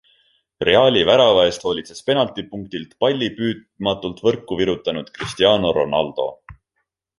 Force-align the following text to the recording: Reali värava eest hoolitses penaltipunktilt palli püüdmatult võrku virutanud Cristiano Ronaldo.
Reali 0.67 1.01
värava 1.09 1.43
eest 1.49 1.67
hoolitses 1.67 1.99
penaltipunktilt 2.07 2.97
palli 3.05 3.29
püüdmatult 3.37 4.25
võrku 4.29 4.61
virutanud 4.65 5.15
Cristiano 5.19 5.77
Ronaldo. 5.81 6.29